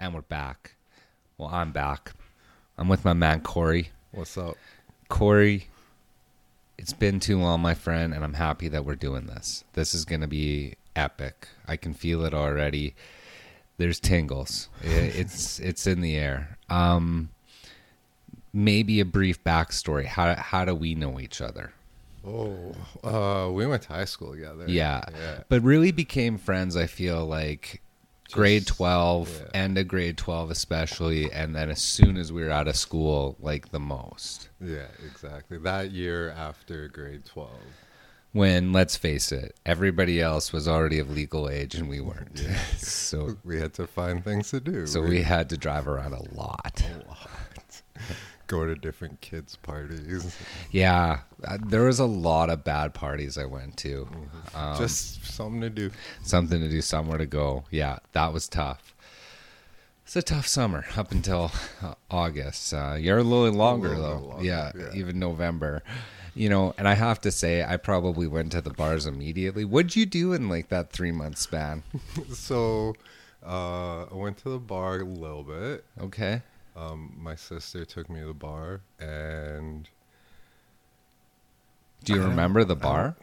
And 0.00 0.14
we're 0.14 0.22
back. 0.22 0.76
Well, 1.36 1.50
I'm 1.52 1.72
back. 1.72 2.12
I'm 2.78 2.88
with 2.88 3.04
my 3.04 3.12
man 3.12 3.42
Corey. 3.42 3.90
What's 4.12 4.38
up? 4.38 4.56
Corey, 5.10 5.66
it's 6.78 6.94
been 6.94 7.20
too 7.20 7.38
long, 7.38 7.60
my 7.60 7.74
friend, 7.74 8.14
and 8.14 8.24
I'm 8.24 8.32
happy 8.32 8.68
that 8.68 8.86
we're 8.86 8.94
doing 8.94 9.26
this. 9.26 9.62
This 9.74 9.92
is 9.92 10.06
going 10.06 10.22
to 10.22 10.26
be 10.26 10.76
epic. 10.96 11.48
I 11.68 11.76
can 11.76 11.92
feel 11.92 12.24
it 12.24 12.32
already. 12.32 12.94
There's 13.76 14.00
tingles. 14.00 14.70
It's 14.80 15.60
it's 15.60 15.86
in 15.86 16.00
the 16.00 16.16
air. 16.16 16.56
Um, 16.70 17.28
maybe 18.54 19.00
a 19.00 19.04
brief 19.04 19.44
backstory. 19.44 20.06
How 20.06 20.34
how 20.34 20.64
do 20.64 20.74
we 20.74 20.94
know 20.94 21.20
each 21.20 21.42
other? 21.42 21.74
Oh, 22.26 22.74
uh, 23.04 23.52
we 23.52 23.66
went 23.66 23.82
to 23.82 23.88
high 23.88 24.06
school 24.06 24.32
together. 24.32 24.64
Yeah. 24.66 25.04
yeah. 25.20 25.42
But 25.50 25.62
really 25.62 25.92
became 25.92 26.38
friends, 26.38 26.74
I 26.74 26.86
feel 26.86 27.26
like 27.26 27.82
grade 28.32 28.66
12, 28.66 29.28
yeah. 29.54 29.60
end 29.60 29.78
of 29.78 29.88
grade 29.88 30.16
12 30.16 30.50
especially, 30.50 31.30
and 31.32 31.54
then 31.54 31.70
as 31.70 31.80
soon 31.82 32.16
as 32.16 32.32
we 32.32 32.42
were 32.42 32.50
out 32.50 32.68
of 32.68 32.76
school, 32.76 33.36
like 33.40 33.70
the 33.70 33.80
most. 33.80 34.48
Yeah, 34.60 34.86
exactly. 35.06 35.58
That 35.58 35.90
year 35.90 36.30
after 36.30 36.88
grade 36.88 37.24
12. 37.24 37.50
When, 38.32 38.72
let's 38.72 38.96
face 38.96 39.32
it, 39.32 39.56
everybody 39.66 40.20
else 40.20 40.52
was 40.52 40.68
already 40.68 41.00
of 41.00 41.10
legal 41.10 41.48
age 41.48 41.74
and 41.74 41.88
we 41.88 42.00
weren't. 42.00 42.38
so 42.76 43.36
We 43.44 43.58
had 43.58 43.74
to 43.74 43.86
find 43.86 44.22
things 44.24 44.50
to 44.50 44.60
do. 44.60 44.86
so 44.86 45.02
we 45.02 45.22
had 45.22 45.48
to 45.50 45.56
drive 45.56 45.88
around 45.88 46.12
a 46.12 46.22
lot 46.34 46.82
a 46.82 47.08
lot. 47.08 47.82
go 48.50 48.66
to 48.66 48.74
different 48.74 49.20
kids' 49.20 49.56
parties. 49.56 50.36
Yeah, 50.72 51.20
uh, 51.44 51.58
there 51.66 51.84
was 51.84 51.98
a 51.98 52.04
lot 52.04 52.50
of 52.50 52.64
bad 52.64 52.94
parties 52.94 53.38
I 53.38 53.44
went 53.44 53.76
to. 53.78 54.08
Um, 54.54 54.76
Just 54.76 55.24
something 55.24 55.60
to 55.62 55.70
do. 55.70 55.90
something 56.22 56.60
to 56.60 56.68
do, 56.68 56.80
somewhere 56.80 57.18
to 57.18 57.26
go. 57.26 57.64
Yeah, 57.70 57.98
that 58.12 58.32
was 58.32 58.48
tough. 58.48 58.94
It's 60.04 60.16
a 60.16 60.22
tough 60.22 60.46
summer 60.46 60.84
up 60.96 61.12
until 61.12 61.52
uh, 61.82 61.94
August. 62.10 62.74
Uh, 62.74 62.96
you're 62.98 63.18
a 63.18 63.22
little 63.22 63.52
longer 63.56 63.90
little 63.90 64.02
though. 64.02 64.26
longer, 64.26 64.44
yeah, 64.44 64.72
yeah. 64.76 64.90
even 64.94 65.18
November. 65.18 65.82
You 66.34 66.48
know, 66.48 66.74
and 66.78 66.86
I 66.88 66.94
have 66.94 67.20
to 67.22 67.30
say, 67.30 67.64
I 67.64 67.76
probably 67.76 68.26
went 68.26 68.52
to 68.52 68.60
the 68.60 68.70
bars 68.70 69.06
immediately. 69.06 69.64
What'd 69.64 69.96
you 69.96 70.06
do 70.06 70.32
in 70.32 70.48
like 70.48 70.68
that 70.68 70.90
three 70.90 71.12
month 71.12 71.38
span? 71.38 71.82
So 72.32 72.94
uh, 73.44 74.04
I 74.04 74.14
went 74.14 74.38
to 74.38 74.50
the 74.50 74.58
bar 74.58 75.00
a 75.00 75.04
little 75.04 75.42
bit. 75.44 75.84
Okay. 76.00 76.42
Um, 76.76 77.14
my 77.18 77.34
sister 77.34 77.84
took 77.84 78.08
me 78.08 78.20
to 78.20 78.26
the 78.26 78.34
bar, 78.34 78.80
and 78.98 79.88
Do 82.04 82.14
you 82.14 82.22
I 82.22 82.26
remember 82.26 82.64
the 82.64 82.76
bar? 82.76 83.16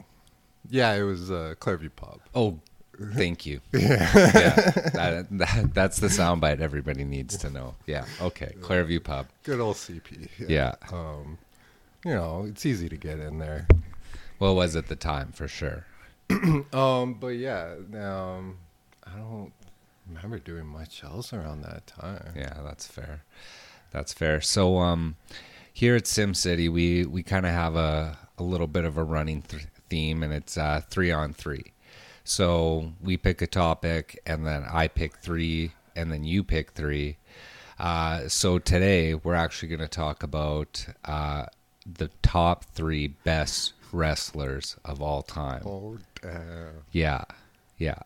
yeah, 0.70 0.94
it 0.94 1.04
was 1.04 1.32
uh, 1.32 1.56
Clareview 1.60 1.92
Pub. 1.96 2.20
Oh, 2.36 2.60
thank 3.14 3.46
you. 3.46 3.62
Yeah, 3.72 4.12
that, 4.14 5.28
that, 5.32 5.74
that's 5.74 6.00
the 6.00 6.08
soundbite 6.08 6.60
everybody 6.60 7.04
needs 7.04 7.38
to 7.38 7.50
know. 7.50 7.76
Yeah. 7.86 8.06
Okay. 8.22 8.54
Clareview 8.60 9.04
Pub. 9.04 9.28
Good 9.44 9.60
old 9.60 9.76
CP. 9.76 10.30
Yeah. 10.48 10.76
Um, 10.92 11.38
you 12.06 12.14
know, 12.14 12.46
it's 12.48 12.66
easy 12.66 12.90
to 12.90 12.98
get 12.98 13.20
in 13.20 13.40
there. 13.40 13.68
Well, 14.40 14.52
it 14.52 14.56
was 14.56 14.76
at 14.76 14.88
the 14.88 14.96
time 14.96 15.32
for 15.32 15.48
sure. 15.48 15.86
Um, 16.74 17.14
but 17.16 17.30
yeah, 17.30 17.76
um, 17.94 18.58
I 19.06 19.18
don't 19.18 19.52
remember 20.08 20.40
doing 20.40 20.66
much 20.66 21.04
else 21.04 21.34
around 21.34 21.62
that 21.62 21.88
time. 21.88 22.34
Yeah, 22.36 22.58
that's 22.64 22.88
fair. 22.88 23.24
That's 23.92 24.14
fair. 24.14 24.42
So, 24.42 24.78
um, 24.78 25.16
here 25.74 25.96
at 25.96 26.08
Sim 26.08 26.34
City, 26.34 26.70
we 26.70 27.06
we 27.06 27.24
kind 27.24 27.46
of 27.46 27.52
have 27.52 27.76
a 27.76 28.18
a 28.38 28.44
little 28.44 28.68
bit 28.68 28.86
of 28.86 28.98
a 28.98 29.04
running 29.04 29.42
th- 29.42 29.66
theme, 29.90 30.24
and 30.24 30.34
it's 30.34 30.58
uh, 30.58 30.82
three 30.90 31.12
on 31.12 31.34
three. 31.34 31.74
So 32.24 32.92
we 33.02 33.16
pick 33.16 33.42
a 33.42 33.48
topic, 33.48 34.20
and 34.26 34.46
then 34.46 34.66
I 34.70 34.88
pick 34.88 35.18
three, 35.18 35.72
and 35.96 36.12
then 36.12 36.24
you 36.24 36.44
pick 36.44 36.72
three. 36.72 37.18
Uh, 37.80 38.28
so 38.28 38.60
today 38.60 39.14
we're 39.14 39.36
actually 39.36 39.70
going 39.70 39.82
to 39.82 39.88
talk 39.88 40.24
about 40.24 40.86
uh, 41.06 41.46
the 41.86 42.10
top 42.22 42.66
three 42.66 43.08
best 43.08 43.74
wrestlers 43.92 44.76
of 44.84 45.02
all 45.02 45.22
time. 45.22 45.62
Oh 45.66 45.98
damn! 46.22 46.84
Yeah, 46.92 47.24
yeah, 47.78 48.02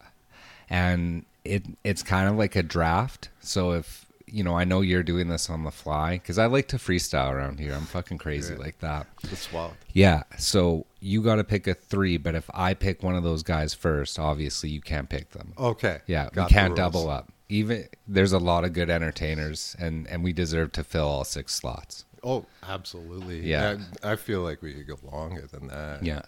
and 0.69 1.25
it 1.44 1.63
it's 1.84 2.03
kind 2.03 2.29
of 2.29 2.35
like 2.35 2.56
a 2.56 2.63
draft. 2.63 3.29
So 3.40 3.72
if 3.72 4.06
you 4.34 4.44
know, 4.46 4.56
I 4.56 4.63
know 4.63 4.79
you're 4.79 5.03
doing 5.03 5.28
this 5.28 5.50
on 5.50 5.66
the 5.66 5.72
fly 5.72 6.13
because 6.13 6.38
I 6.38 6.46
like 6.46 6.69
to 6.69 6.78
freestyle 6.78 7.31
around 7.34 7.59
here. 7.59 7.74
I'm 7.74 7.81
fucking 7.85 8.18
crazy 8.18 8.53
Yeah. 8.53 8.59
like 8.62 8.79
that. 8.79 9.07
The 9.29 9.35
swap. 9.35 9.75
Yeah. 9.91 10.24
So 10.38 10.85
you 11.02 11.22
got 11.22 11.35
to 11.35 11.44
pick 11.44 11.68
a 11.68 11.74
three, 11.74 12.16
but 12.16 12.34
if 12.34 12.50
I 12.53 12.74
pick 12.74 13.03
one 13.03 13.16
of 13.16 13.24
those 13.24 13.44
guys 13.44 13.74
first, 13.74 14.18
obviously 14.18 14.69
you 14.69 14.79
can't 14.79 15.09
pick 15.09 15.31
them. 15.31 15.52
Okay. 15.57 16.00
Yeah, 16.07 16.29
got 16.31 16.50
we 16.50 16.53
can't 16.53 16.75
double 16.78 17.09
up. 17.09 17.29
Even 17.50 17.90
there's 18.08 18.31
a 18.31 18.40
lot 18.40 18.63
of 18.63 18.72
good 18.72 18.90
entertainers, 18.90 19.75
and 19.78 20.08
and 20.08 20.23
we 20.23 20.31
deserve 20.31 20.72
to 20.73 20.84
fill 20.85 21.08
all 21.09 21.25
six 21.25 21.53
slots. 21.53 22.06
Oh, 22.23 22.46
absolutely. 22.66 23.41
Yeah. 23.41 23.78
I, 24.02 24.12
I 24.13 24.16
feel 24.16 24.41
like 24.44 24.62
we 24.62 24.73
could 24.73 24.88
go 24.88 24.97
longer 25.12 25.46
than 25.52 25.68
that. 25.68 26.06
Yeah. 26.06 26.22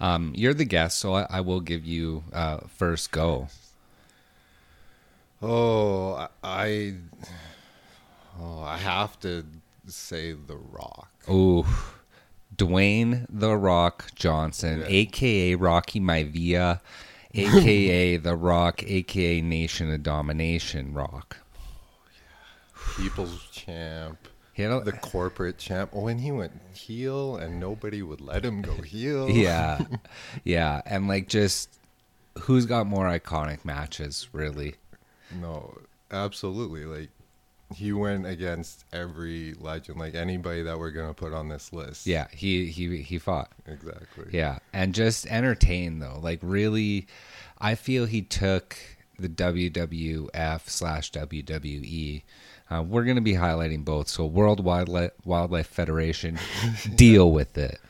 Um, 0.00 0.32
you're 0.36 0.52
the 0.52 0.66
guest, 0.66 0.98
so 0.98 1.14
I, 1.14 1.26
I 1.30 1.40
will 1.40 1.60
give 1.60 1.86
you 1.86 2.24
uh, 2.34 2.58
first 2.76 3.10
go. 3.10 3.48
Oh, 5.40 6.14
I, 6.14 6.28
I, 6.42 6.94
oh, 8.40 8.60
I 8.62 8.76
have 8.76 9.18
to 9.20 9.44
say 9.86 10.32
The 10.32 10.56
Rock. 10.56 11.10
Ooh, 11.30 11.64
Dwayne 12.56 13.26
the 13.28 13.56
Rock 13.56 14.10
Johnson, 14.16 14.80
Yeah. 14.80 14.86
aka 14.88 15.54
Rocky 15.54 16.00
Maivia, 16.00 16.80
aka 17.34 18.16
the 18.16 18.34
Rock, 18.34 18.82
aka 18.84 19.40
Nation 19.40 19.92
of 19.92 20.02
Domination 20.02 20.92
Rock. 20.92 21.36
People's 22.96 23.46
champ. 23.52 24.18
He 24.54 24.62
had 24.64 24.72
a- 24.72 24.80
The 24.80 24.92
corporate 24.92 25.56
champ. 25.58 25.92
When 25.94 26.18
he 26.18 26.32
went 26.32 26.52
heel 26.74 27.36
and 27.36 27.60
nobody 27.60 28.02
would 28.02 28.20
let 28.20 28.44
him 28.44 28.60
go 28.60 28.72
heel. 28.82 29.30
yeah, 29.30 29.78
yeah, 30.44 30.82
and 30.84 31.06
like 31.06 31.28
just 31.28 31.78
who's 32.40 32.66
got 32.66 32.86
more 32.88 33.06
iconic 33.06 33.64
matches, 33.64 34.28
really? 34.32 34.74
No, 35.40 35.76
absolutely. 36.10 36.84
Like 36.84 37.10
he 37.74 37.92
went 37.92 38.26
against 38.26 38.84
every 38.92 39.54
legend, 39.60 39.98
like 39.98 40.14
anybody 40.14 40.62
that 40.62 40.78
we're 40.78 40.90
gonna 40.90 41.14
put 41.14 41.32
on 41.32 41.48
this 41.48 41.72
list. 41.72 42.06
Yeah, 42.06 42.26
he 42.32 42.66
he 42.66 43.02
he 43.02 43.18
fought. 43.18 43.50
exactly. 43.66 44.26
Yeah, 44.32 44.58
and 44.72 44.94
just 44.94 45.26
entertain 45.26 45.98
though. 45.98 46.18
Like 46.22 46.38
really, 46.42 47.06
I 47.58 47.74
feel 47.74 48.06
he 48.06 48.22
took 48.22 48.76
the 49.18 49.28
WWF 49.28 50.68
slash 50.68 51.10
WWE. 51.12 52.22
Uh, 52.70 52.82
we're 52.82 53.04
going 53.04 53.16
to 53.16 53.22
be 53.22 53.32
highlighting 53.32 53.82
both. 53.84 54.08
So 54.08 54.26
World 54.26 54.62
Wildlife 54.62 55.12
Wildlife 55.24 55.66
Federation, 55.68 56.38
deal 56.94 57.32
with 57.32 57.56
it, 57.56 57.80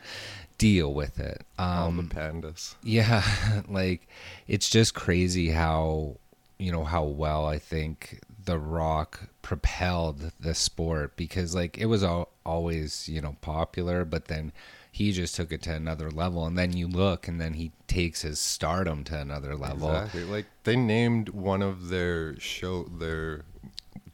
deal 0.56 0.94
with 0.94 1.18
it. 1.18 1.42
All 1.58 1.90
the 1.90 1.98
Um, 2.00 2.08
pandas. 2.08 2.76
yeah, 2.82 3.22
like 3.68 4.08
it's 4.46 4.70
just 4.70 4.94
crazy 4.94 5.50
how 5.50 6.16
you 6.58 6.72
know 6.72 6.84
how 6.84 7.04
well 7.04 7.46
I 7.46 7.58
think 7.58 8.20
The 8.44 8.58
Rock 8.58 9.28
propelled 9.42 10.32
the 10.40 10.54
sport 10.54 11.16
because 11.16 11.54
like 11.54 11.78
it 11.78 11.86
was 11.86 12.02
al- 12.04 12.28
always 12.44 13.08
you 13.08 13.20
know 13.20 13.36
popular, 13.40 14.04
but 14.04 14.26
then 14.26 14.52
he 14.90 15.12
just 15.12 15.36
took 15.36 15.52
it 15.52 15.62
to 15.62 15.72
another 15.74 16.10
level. 16.10 16.44
And 16.46 16.58
then 16.58 16.72
you 16.76 16.88
look, 16.88 17.28
and 17.28 17.40
then 17.40 17.54
he 17.54 17.70
takes 17.86 18.22
his 18.22 18.40
stardom 18.40 19.04
to 19.04 19.18
another 19.20 19.54
level. 19.54 19.90
Exactly. 19.94 20.24
Like 20.24 20.46
they 20.64 20.76
named 20.76 21.28
one 21.28 21.62
of 21.62 21.88
their 21.88 22.38
show 22.40 22.84
their 22.84 23.44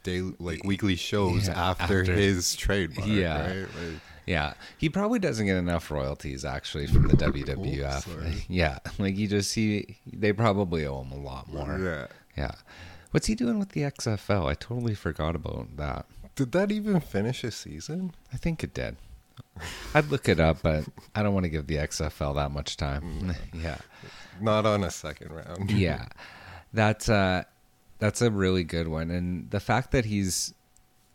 daily 0.03 0.35
like 0.39 0.63
weekly 0.65 0.97
shows 0.97 1.49
Yeah, 1.49 1.71
after, 1.71 2.01
after- 2.01 2.13
his 2.13 2.55
trademark. 2.55 3.09
Yeah. 3.09 3.47
Right? 3.47 3.61
Like, 3.63 4.01
Yeah, 4.27 4.55
he 4.79 4.89
probably 4.91 5.19
doesn't 5.19 5.47
get 5.47 5.57
enough 5.57 5.91
royalties 5.91 6.45
actually 6.45 6.87
from 6.89 7.09
the 7.09 7.17
WWF. 7.17 8.03
sorry. 8.03 8.45
yeah, 8.49 8.79
like 8.99 9.17
you 9.17 9.29
just 9.29 9.51
see 9.51 9.97
they 10.07 10.33
probably 10.33 10.85
owe 10.87 11.03
him 11.03 11.13
a 11.13 11.23
lot 11.23 11.51
more. 11.53 11.79
yeah. 11.79 12.07
Yeah. 12.37 12.53
What's 13.11 13.27
he 13.27 13.35
doing 13.35 13.59
with 13.59 13.71
the 13.71 13.83
XFL? 13.83 14.47
I 14.47 14.55
totally 14.55 14.95
forgot 14.95 15.37
about 15.37 15.77
that. 15.77 16.07
Did 16.35 16.53
that 16.53 16.73
even 16.73 17.01
finish 17.01 17.45
a 17.45 17.51
season? 17.51 18.13
I 18.33 18.37
think 18.37 18.65
it 18.65 18.75
did. 18.75 18.97
I'd 19.95 20.11
look 20.11 20.29
it 20.29 20.41
up, 20.41 20.63
but 20.63 20.85
I 21.15 21.23
don't 21.23 21.33
want 21.33 21.45
to 21.45 21.51
give 21.51 21.67
the 21.67 21.77
XFL 21.77 22.35
that 22.35 22.51
much 22.51 22.77
time. 22.77 23.35
yeah. 23.55 23.79
Not 24.41 24.67
on 24.67 24.83
a 24.83 24.91
second 24.91 25.33
round. 25.33 25.71
Yeah. 25.85 26.07
That's 26.73 27.09
uh 27.09 27.45
that's 28.01 28.21
a 28.21 28.31
really 28.31 28.65
good 28.65 28.89
one. 28.89 29.11
And 29.11 29.49
the 29.51 29.61
fact 29.61 29.93
that 29.93 30.07
he's, 30.07 30.53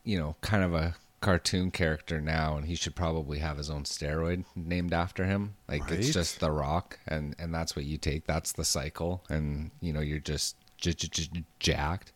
you 0.05 0.17
know, 0.17 0.37
kind 0.39 0.63
of 0.63 0.73
a 0.73 0.95
cartoon 1.19 1.69
character 1.69 2.21
now 2.21 2.55
and 2.55 2.65
he 2.65 2.75
should 2.75 2.95
probably 2.95 3.39
have 3.39 3.57
his 3.57 3.69
own 3.69 3.83
steroid 3.83 4.45
named 4.55 4.93
after 4.93 5.25
him. 5.25 5.55
Like 5.67 5.91
it's 5.91 6.13
just 6.13 6.39
the 6.39 6.51
rock 6.51 6.97
and 7.05 7.35
and 7.37 7.53
that's 7.53 7.75
what 7.75 7.83
you 7.83 7.97
take. 7.97 8.25
That's 8.25 8.53
the 8.53 8.63
cycle 8.63 9.23
and 9.29 9.71
you 9.81 9.91
know, 9.91 9.99
you're 9.99 10.19
just 10.19 10.55
j- 10.79 10.93
j- 10.93 11.27
j- 11.31 11.43
jacked. 11.59 12.11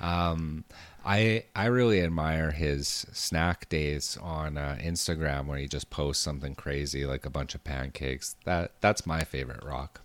Um 0.00 0.64
I 1.04 1.44
I 1.56 1.66
really 1.66 2.02
admire 2.02 2.50
his 2.50 2.86
snack 3.12 3.68
days 3.68 4.18
on 4.20 4.58
uh, 4.58 4.78
Instagram 4.82 5.46
where 5.46 5.58
he 5.58 5.66
just 5.66 5.88
posts 5.90 6.22
something 6.22 6.54
crazy 6.54 7.06
like 7.06 7.24
a 7.24 7.30
bunch 7.30 7.54
of 7.54 7.64
pancakes. 7.64 8.36
That 8.44 8.72
that's 8.80 9.06
my 9.06 9.20
favorite 9.24 9.64
rock. 9.64 10.02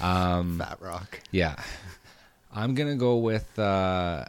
Um 0.00 0.58
Fat 0.58 0.78
Rock. 0.80 1.20
yeah. 1.30 1.56
I'm 2.52 2.74
going 2.74 2.88
to 2.88 2.96
go 2.96 3.16
with 3.16 3.58
uh 3.58 4.24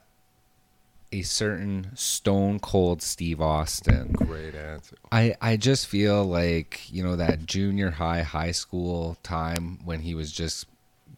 a 1.12 1.22
certain 1.24 1.90
stone 1.96 2.60
cold 2.60 3.02
Steve 3.02 3.42
Austin. 3.42 4.12
Great 4.14 4.54
answer. 4.54 4.96
I, 5.12 5.36
I 5.42 5.58
just 5.58 5.88
feel 5.88 6.24
like, 6.24 6.82
you 6.92 7.02
know, 7.04 7.16
that 7.16 7.48
junior 7.48 7.90
high, 7.90 8.22
high 8.22 8.52
school 8.52 9.18
time 9.24 9.80
when 9.84 10.02
he 10.02 10.14
was 10.14 10.32
just 10.32 10.68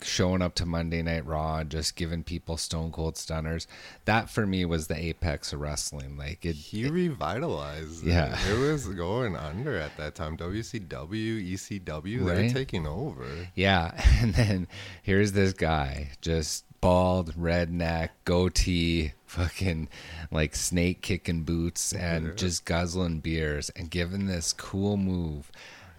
showing 0.03 0.41
up 0.41 0.55
to 0.55 0.65
Monday 0.65 1.01
Night 1.01 1.25
Raw 1.25 1.57
and 1.57 1.69
just 1.69 1.95
giving 1.95 2.23
people 2.23 2.57
stone 2.57 2.91
cold 2.91 3.17
stunners. 3.17 3.67
That 4.05 4.29
for 4.29 4.45
me 4.45 4.65
was 4.65 4.87
the 4.87 4.97
apex 4.97 5.53
of 5.53 5.59
wrestling. 5.61 6.17
Like 6.17 6.45
it, 6.45 6.55
He 6.55 6.87
revitalized. 6.89 8.03
Yeah. 8.05 8.37
It 8.49 8.57
was 8.59 8.87
going 8.87 9.35
under 9.35 9.77
at 9.77 9.95
that 9.97 10.15
time. 10.15 10.37
WCW, 10.37 11.53
ECW, 11.53 12.25
they're 12.25 12.49
taking 12.49 12.87
over. 12.87 13.25
Yeah, 13.55 13.91
and 14.21 14.33
then 14.33 14.67
here's 15.03 15.31
this 15.33 15.53
guy, 15.53 16.11
just 16.21 16.65
bald, 16.81 17.35
redneck, 17.35 18.09
goatee, 18.25 19.13
fucking 19.27 19.87
like 20.31 20.55
snake 20.55 21.01
kicking 21.01 21.43
boots, 21.43 21.93
and 21.93 22.27
Yeah. 22.27 22.33
just 22.35 22.65
guzzling 22.65 23.19
beers 23.19 23.69
and 23.71 23.89
giving 23.89 24.25
this 24.25 24.51
cool 24.53 24.97
move, 24.97 25.51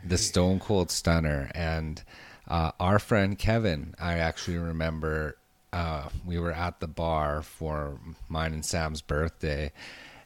the 0.05 0.19
Stone 0.19 0.59
Cold 0.61 0.91
Stunner. 0.91 1.51
And 1.55 2.03
uh, 2.53 2.71
our 2.79 2.99
friend 2.99 3.39
Kevin, 3.39 3.95
I 3.99 4.19
actually 4.19 4.59
remember 4.59 5.37
uh, 5.73 6.09
we 6.27 6.39
were 6.39 6.53
at 6.53 6.81
the 6.81 6.87
bar 6.87 7.41
for 7.43 7.99
mine 8.29 8.53
and 8.53 8.65
Sam's 8.65 9.01
birthday, 9.01 9.73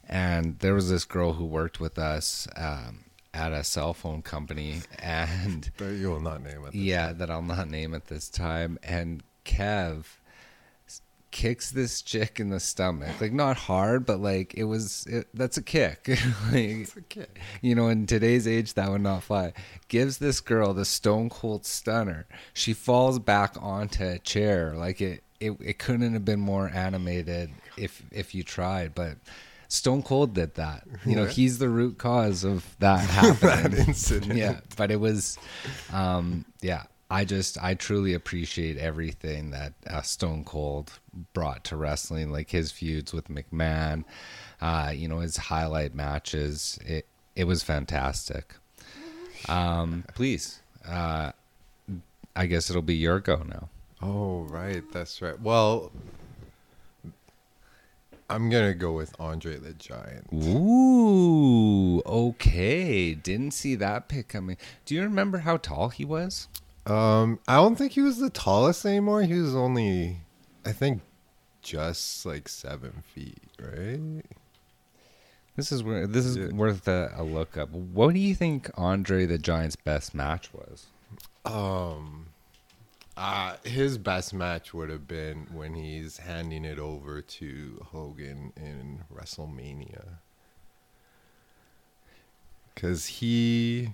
and 0.08 0.58
there 0.58 0.75
was 0.75 0.90
this 0.90 1.05
girl 1.05 1.34
who 1.34 1.44
worked 1.46 1.81
with 1.81 1.99
us. 1.99 2.49
Um, 2.56 3.05
at 3.34 3.52
a 3.52 3.62
cell 3.62 3.93
phone 3.93 4.23
company 4.23 4.81
and 4.99 5.70
But 5.76 5.90
you 5.90 6.11
will 6.11 6.20
not 6.20 6.43
name 6.43 6.64
it. 6.64 6.75
yeah, 6.75 7.12
that 7.12 7.31
I'll 7.31 7.43
not 7.43 7.69
name 7.69 7.94
at 7.94 8.06
this 8.06 8.31
time. 8.31 8.78
And 8.82 9.23
Kev 9.44 10.05
kicks 11.37 11.71
this 11.71 12.00
chick 12.00 12.41
in 12.41 12.49
the 12.49 12.59
stomach, 12.59 13.21
like 13.21 13.33
not 13.33 13.59
hard, 13.59 14.06
but 14.06 14.21
like 14.21 14.55
it 14.55 14.65
was. 14.65 15.05
It, 15.06 15.29
that's 15.35 15.59
a 15.59 15.62
kick. 15.62 16.09
like, 16.50 16.88
a 16.97 17.00
kid. 17.11 17.29
you 17.61 17.75
know, 17.75 17.88
in 17.88 18.06
today's 18.06 18.49
age, 18.49 18.73
that 18.75 18.91
would 18.91 19.03
not 19.03 19.23
fly. 19.23 19.53
Gives 19.88 20.17
this 20.17 20.41
girl 20.41 20.73
the 20.73 20.87
stone 20.87 21.29
cold 21.29 21.67
stunner. 21.67 22.27
She 22.55 22.73
falls 22.73 23.19
back 23.19 23.55
onto 23.61 24.03
a 24.03 24.19
chair. 24.19 24.73
Like 24.75 25.03
it, 25.03 25.23
it, 25.38 25.53
it 25.61 25.79
couldn't 25.79 26.15
have 26.15 26.25
been 26.25 26.41
more 26.41 26.71
animated 26.71 27.50
if 27.77 28.03
if 28.11 28.35
you 28.35 28.43
tried, 28.43 28.94
but. 28.94 29.19
Stone 29.69 30.05
Cold 30.05 30.33
did 30.33 30.55
that. 30.55 30.85
You 31.05 31.17
know, 31.17 31.25
Yeah. 31.25 31.29
he's 31.31 31.59
the 31.59 31.69
root 31.69 31.99
cause 31.99 32.44
of 32.44 32.65
that 32.79 33.00
happening. 33.11 33.73
that 33.73 33.88
incident. 33.88 34.37
Yeah, 34.38 34.61
but 34.77 34.93
it 34.93 35.00
was, 35.00 35.38
um, 35.93 36.44
yeah. 36.62 36.85
I 37.11 37.25
just 37.25 37.62
I 37.62 37.75
truly 37.75 38.14
appreciate 38.14 38.79
everything 38.79 39.50
that 39.50 39.75
uh, 39.88 40.03
Stone 40.03 40.44
Cold 40.44 40.99
brought 41.32 41.64
to 41.64 41.76
wrestling, 41.76 42.32
like 42.32 42.50
his 42.50 42.73
feuds 42.73 43.12
with 43.12 43.29
McMahon, 43.29 44.05
uh, 44.61 44.93
you 44.94 45.06
know, 45.06 45.20
his 45.20 45.37
highlight 45.37 45.94
matches. 45.94 46.79
It 46.85 47.06
it 47.37 47.44
was 47.44 47.62
fantastic. 47.62 48.55
Um, 49.49 50.05
please, 50.14 50.61
uh, 50.88 51.32
I 52.35 52.47
guess 52.47 52.70
it'll 52.70 52.82
be 52.82 52.97
your 52.97 53.20
go 53.20 53.43
now. 53.47 53.69
Oh, 54.02 54.43
right. 54.43 54.82
That's 54.93 55.23
right. 55.23 55.41
Well, 55.41 55.93
I'm 58.29 58.50
going 58.50 58.70
to 58.70 58.75
go 58.75 58.93
with 58.93 59.14
Andre 59.20 59.56
the 59.56 59.73
Giant. 59.73 60.26
Ooh, 60.35 62.02
okay. 62.05 63.14
Didn't 63.14 63.52
see 63.52 63.75
that 63.76 64.09
pick 64.09 64.29
coming. 64.29 64.56
Do 64.85 64.94
you 64.94 65.02
remember 65.02 65.38
how 65.38 65.56
tall 65.56 65.91
he 65.91 66.05
was? 66.05 66.49
Um, 66.87 67.41
I 67.49 67.56
don't 67.56 67.77
think 67.77 67.93
he 67.93 68.00
was 68.03 68.19
the 68.19 68.31
tallest 68.31 68.85
anymore. 68.87 69.23
He 69.23 69.35
was 69.35 69.55
only, 69.56 70.19
I 70.65 70.73
think, 70.73 71.03
just 71.62 72.25
like 72.25 72.49
seven 72.49 73.03
feet, 73.12 73.43
right? 73.61 74.23
This 75.56 75.73
is 75.73 75.83
where 75.83 76.06
this 76.06 76.25
is 76.25 76.37
Yeah. 76.37 76.49
worth 76.49 76.87
a, 76.87 77.12
a 77.17 77.25
look 77.25 77.56
up. 77.56 77.71
What 77.71 78.12
do 78.15 78.21
you 78.21 78.35
think 78.35 78.71
Andre 78.77 79.27
the 79.27 79.38
Giant's 79.38 79.75
best 79.77 80.15
match 80.15 80.50
was? 80.53 80.87
Um, 81.44 82.27
uh, 83.17 83.56
his 83.65 83.97
best 83.99 84.35
match 84.35 84.75
would 84.75 84.91
have 84.91 85.09
been 85.09 85.47
when 85.53 85.75
he's 85.75 86.19
handing 86.19 86.65
it 86.65 86.79
over 86.79 87.21
to 87.23 87.87
Hogan 87.91 88.53
in 88.56 89.05
WrestleMania. 89.12 90.19
Cause 92.75 93.06
he 93.06 93.88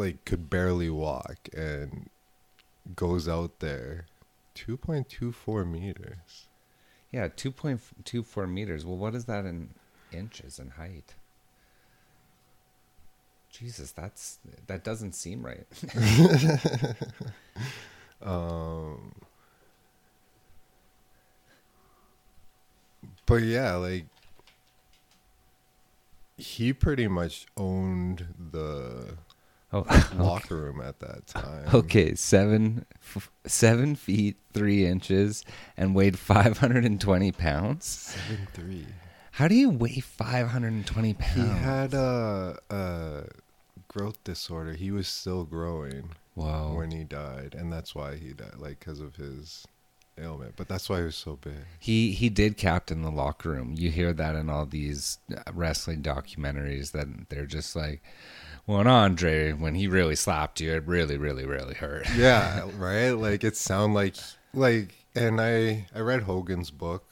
like 0.00 0.24
could 0.24 0.50
barely 0.50 0.90
walk 0.90 1.48
and 1.56 2.10
goes 2.96 3.28
out 3.28 3.60
there 3.60 4.06
2.24 4.56 5.70
meters. 5.70 6.48
Yeah, 7.12 7.28
two 7.28 7.50
point 7.50 7.80
two 8.04 8.22
four 8.22 8.46
meters. 8.46 8.84
Well, 8.86 8.96
what 8.96 9.14
is 9.14 9.24
that 9.24 9.44
in 9.44 9.70
inches 10.12 10.58
in 10.60 10.70
height? 10.70 11.14
Jesus, 13.50 13.90
that's 13.90 14.38
that 14.68 14.84
doesn't 14.84 15.14
seem 15.14 15.44
right. 15.44 15.66
Um, 18.22 19.12
but 23.26 23.42
yeah, 23.42 23.74
like 23.76 24.06
he 26.36 26.72
pretty 26.72 27.08
much 27.08 27.46
owned 27.56 28.26
the 28.52 29.16
Oh, 29.72 29.84
locker 30.16 30.56
room 30.56 30.80
at 30.80 30.98
that 31.00 31.26
time. 31.28 31.66
okay, 31.72 32.14
seven 32.16 32.86
f- 33.02 33.30
seven 33.46 33.94
feet 33.94 34.36
three 34.52 34.84
inches 34.84 35.44
and 35.76 35.94
weighed 35.94 36.18
five 36.18 36.58
hundred 36.58 36.84
and 36.84 37.00
twenty 37.00 37.30
pounds. 37.32 37.86
seven 37.86 38.48
three. 38.52 38.86
How 39.32 39.46
do 39.46 39.54
you 39.54 39.70
weigh 39.70 40.00
five 40.00 40.48
hundred 40.48 40.72
and 40.72 40.84
twenty 40.86 41.14
pounds? 41.14 41.34
He 41.34 41.64
had 41.64 41.94
a, 41.94 42.58
a 42.68 43.22
growth 43.88 44.22
disorder. 44.24 44.72
He 44.72 44.90
was 44.90 45.06
still 45.06 45.44
growing 45.44 46.10
Whoa. 46.34 46.74
when 46.76 46.90
he 46.90 47.04
died, 47.04 47.54
and 47.56 47.72
that's 47.72 47.94
why 47.94 48.16
he 48.16 48.32
died, 48.32 48.56
like 48.58 48.80
because 48.80 48.98
of 49.00 49.14
his 49.16 49.64
ailment. 50.18 50.54
But 50.56 50.66
that's 50.68 50.88
why 50.90 50.98
he 50.98 51.04
was 51.04 51.16
so 51.16 51.36
big. 51.40 51.54
He 51.78 52.10
he 52.10 52.28
did 52.28 52.56
captain 52.56 53.02
the 53.02 53.10
locker 53.10 53.50
room. 53.50 53.74
You 53.78 53.90
hear 53.90 54.12
that 54.14 54.34
in 54.34 54.50
all 54.50 54.66
these 54.66 55.18
uh, 55.34 55.42
wrestling 55.54 56.02
documentaries 56.02 56.90
that 56.90 57.06
they're 57.28 57.46
just 57.46 57.76
like, 57.76 58.02
well, 58.66 58.80
and 58.80 58.88
Andre 58.88 59.52
when 59.52 59.74
he 59.74 59.86
really 59.86 60.16
slapped 60.16 60.60
you, 60.60 60.72
it 60.72 60.86
really, 60.86 61.16
really, 61.16 61.46
really 61.46 61.74
hurt. 61.74 62.06
yeah 62.16 62.68
right? 62.76 63.12
Like 63.12 63.44
it 63.44 63.56
sound 63.56 63.94
like 63.94 64.16
like 64.52 64.94
and 65.14 65.40
i 65.40 65.86
i 65.94 65.98
read 66.00 66.22
hogan's 66.22 66.70
book 66.70 67.04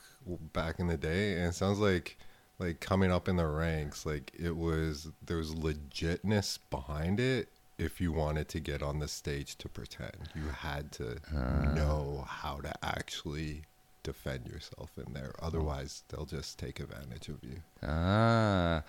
back 0.53 0.79
in 0.79 0.87
the 0.89 0.97
day 0.97 1.35
and 1.35 1.47
it 1.47 1.55
sounds 1.55 1.79
like 1.79 2.17
like 2.59 2.81
coming 2.81 3.11
up 3.13 3.29
in 3.29 3.37
the 3.37 3.47
ranks 3.47 4.05
like 4.05 4.33
it 4.39 4.57
was 4.57 5.09
there 5.25 5.37
was 5.37 5.55
legitness 5.55 6.59
behind 6.71 7.21
it 7.21 7.49
if 7.79 8.01
you 8.01 8.13
wanted 8.13 8.49
to 8.49 8.61
get 8.61 8.83
on 8.83 8.99
the 8.99 9.09
stage 9.09 9.57
to 9.57 9.69
pretend. 9.69 10.29
You 10.35 10.49
had 10.49 10.91
to 10.93 11.19
know 11.75 12.25
how 12.29 12.57
to 12.57 12.73
actually 12.85 13.63
defend 14.03 14.49
yourself 14.49 14.91
in 14.99 15.13
there. 15.13 15.33
Otherwise 15.41 16.03
they'll 16.09 16.27
just 16.27 16.59
take 16.59 16.81
advantage 16.81 17.29
of 17.29 17.37
you. 17.43 17.63
Ah, 17.83 18.83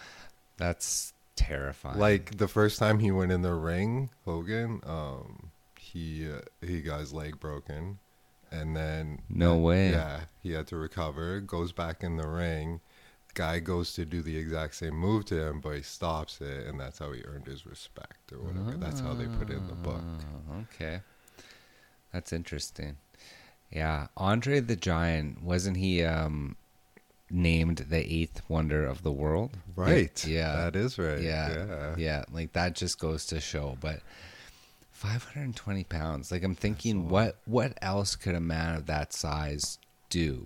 that's 0.58 1.14
terrifying. 1.40 1.98
like 2.00 2.38
the 2.38 2.48
first 2.48 2.78
time 2.80 3.00
he 3.00 3.12
went 3.12 3.32
in 3.32 3.42
the 3.42 3.54
ring, 3.54 4.10
Hogan, 4.26 4.82
um, 4.86 5.52
he 5.78 6.30
uh, 6.32 6.42
he 6.66 6.82
got 6.82 7.00
his 7.00 7.14
leg 7.14 7.40
broken, 7.40 8.00
and 8.52 8.76
then 8.76 9.22
No 9.30 9.58
way. 9.58 9.92
yeah, 9.92 10.22
he 10.42 10.52
had 10.54 10.68
to 10.68 10.78
recover. 10.78 11.40
Goes 11.40 11.72
back 11.72 12.04
in 12.04 12.18
the 12.18 12.28
ring. 12.28 12.82
Guy 13.36 13.60
goes 13.60 13.94
to 13.94 14.06
do 14.06 14.22
the 14.22 14.36
exact 14.38 14.74
same 14.76 14.96
move 14.96 15.24
to 15.26 15.40
him, 15.48 15.60
but 15.62 15.76
he 15.76 15.82
stops 15.84 16.42
it, 16.42 16.66
and 16.68 16.80
that's 16.80 16.98
how 17.00 17.12
he 17.12 17.22
earned 17.24 17.46
his 17.46 17.66
respect 17.66 18.32
or 18.34 18.40
whatever. 18.40 18.72
That's 18.78 19.00
how 19.00 19.14
they 19.14 19.28
put 19.28 19.50
it 19.52 19.58
in 19.58 19.68
the 19.68 19.76
book. 19.76 20.02
Oh, 20.52 20.66
okay, 20.74 21.02
that's 22.12 22.34
interesting. 22.34 22.98
Yeah, 23.72 24.08
Andre 24.18 24.60
the 24.62 24.76
Giant 24.76 25.44
wasn't 25.44 25.78
he 25.78 26.04
um, 26.04 26.56
named 27.32 27.86
the 27.90 27.98
eighth 28.14 28.42
wonder 28.50 28.86
of 28.86 29.04
the 29.04 29.12
world? 29.12 29.52
Right. 29.76 30.26
Yeah. 30.26 30.56
That 30.56 30.76
is 30.76 30.98
right. 30.98 31.22
Yeah, 31.22 31.50
Yeah. 31.66 31.96
yeah, 31.98 32.24
like 32.32 32.54
that 32.54 32.76
just 32.76 33.00
goes 33.00 33.26
to 33.28 33.40
show. 33.40 33.78
But 33.82 34.02
520 34.92 35.84
pounds. 35.86 36.32
Like 36.32 36.44
I'm 36.44 36.56
thinking, 36.56 37.10
what 37.10 37.38
what 37.46 37.78
else 37.82 38.16
could 38.16 38.36
a 38.36 38.40
man 38.42 38.76
of 38.76 38.86
that 38.88 39.14
size 39.14 39.78
do? 40.10 40.46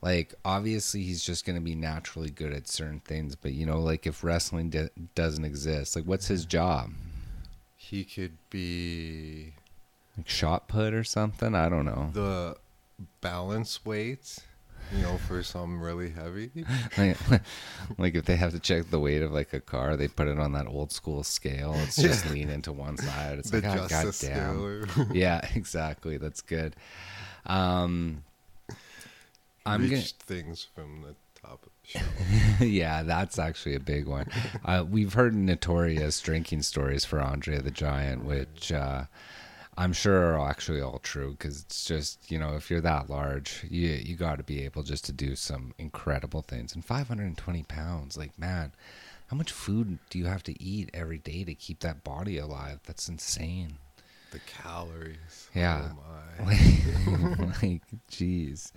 Like 0.00 0.34
obviously 0.44 1.02
he's 1.02 1.24
just 1.24 1.44
going 1.44 1.56
to 1.56 1.62
be 1.62 1.74
naturally 1.74 2.30
good 2.30 2.52
at 2.52 2.68
certain 2.68 3.00
things, 3.00 3.34
but 3.36 3.52
you 3.52 3.66
know, 3.66 3.80
like 3.80 4.06
if 4.06 4.22
wrestling 4.24 4.70
d- 4.70 4.88
doesn't 5.14 5.44
exist, 5.44 5.96
like 5.96 6.04
what's 6.04 6.26
his 6.28 6.44
job? 6.44 6.90
He 7.76 8.04
could 8.04 8.36
be 8.50 9.52
Like 10.16 10.28
shot 10.28 10.68
put 10.68 10.94
or 10.94 11.04
something? 11.04 11.54
I 11.54 11.68
don't 11.68 11.84
know. 11.84 12.10
the 12.12 12.56
balance 13.20 13.84
weight, 13.84 14.38
you 14.94 15.02
know, 15.02 15.16
for 15.18 15.42
something 15.42 15.78
really 15.78 16.10
heavy. 16.10 16.50
like, 16.98 17.16
like 17.98 18.14
if 18.14 18.24
they 18.24 18.36
have 18.36 18.52
to 18.52 18.58
check 18.60 18.90
the 18.90 19.00
weight 19.00 19.22
of 19.22 19.32
like 19.32 19.52
a 19.52 19.60
car, 19.60 19.96
they 19.96 20.08
put 20.08 20.28
it 20.28 20.38
on 20.38 20.52
that 20.52 20.66
old 20.66 20.92
school 20.92 21.22
scale. 21.22 21.74
It's 21.78 21.96
just 21.96 22.30
lean 22.30 22.50
into 22.50 22.72
one 22.72 22.96
side. 22.96 23.38
It's 23.38 23.50
the 23.50 23.60
like, 23.60 23.78
oh, 23.78 23.88
goddamn. 23.88 25.10
yeah, 25.14 25.46
exactly. 25.54 26.16
That's 26.18 26.42
good. 26.42 26.76
Um, 27.46 28.24
I'm 29.64 29.88
gonna- 29.88 30.02
things 30.02 30.66
from 30.74 31.02
the 31.02 31.14
top 31.40 31.64
of 31.64 31.70
the 31.82 31.88
shelf. 31.98 32.60
yeah, 32.60 33.02
that's 33.02 33.38
actually 33.38 33.74
a 33.74 33.80
big 33.80 34.06
one. 34.06 34.26
Uh, 34.64 34.84
we've 34.88 35.14
heard 35.14 35.34
notorious 35.34 36.20
drinking 36.20 36.62
stories 36.62 37.04
for 37.04 37.20
Andre 37.20 37.58
the 37.58 37.70
Giant, 37.70 38.24
which 38.24 38.72
uh, 38.72 39.04
I'm 39.76 39.92
sure 39.94 40.34
are 40.34 40.48
actually 40.48 40.82
all 40.82 40.98
true 40.98 41.32
because 41.32 41.62
it's 41.62 41.84
just 41.84 42.30
you 42.30 42.38
know 42.38 42.54
if 42.56 42.70
you're 42.70 42.82
that 42.82 43.08
large, 43.08 43.64
you 43.68 43.88
you 43.88 44.16
got 44.16 44.36
to 44.36 44.44
be 44.44 44.64
able 44.64 44.82
just 44.82 45.04
to 45.06 45.12
do 45.12 45.34
some 45.34 45.74
incredible 45.78 46.42
things. 46.42 46.74
And 46.74 46.84
520 46.84 47.62
pounds, 47.64 48.16
like 48.16 48.38
man, 48.38 48.72
how 49.28 49.36
much 49.36 49.50
food 49.50 49.98
do 50.10 50.18
you 50.18 50.26
have 50.26 50.42
to 50.44 50.62
eat 50.62 50.90
every 50.92 51.18
day 51.18 51.44
to 51.44 51.54
keep 51.54 51.80
that 51.80 52.04
body 52.04 52.36
alive? 52.36 52.80
That's 52.86 53.08
insane. 53.08 53.78
the 54.30 54.40
calories. 54.40 55.48
Yeah. 55.54 55.90
Oh 55.90 56.44
my. 56.44 56.50
like, 57.62 57.82
jeez. 58.10 58.72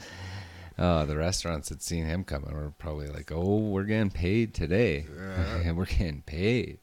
Oh, 0.78 1.06
the 1.06 1.16
restaurants 1.18 1.70
that 1.70 1.82
seen 1.82 2.06
him 2.06 2.24
coming 2.24 2.54
were 2.54 2.74
probably 2.78 3.08
like, 3.08 3.32
"Oh, 3.34 3.60
we're 3.60 3.84
getting 3.84 4.12
paid 4.12 4.54
today. 4.54 5.06
Yeah. 5.18 5.72
we're 5.74 5.86
getting 5.86 6.22
paid." 6.22 6.80